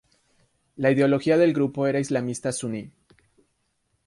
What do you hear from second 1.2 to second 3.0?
del grupo era islamista suní.